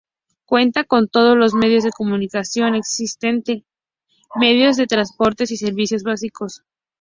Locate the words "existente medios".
2.73-4.75